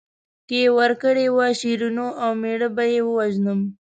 که 0.47 0.55
یې 0.63 0.67
ورکړې 0.77 1.25
وه 1.35 1.47
شیرینو 1.59 2.07
او 2.23 2.29
مېړه 2.41 2.69
به 2.75 2.83
یې 2.93 3.01
ووژنم. 3.05 3.59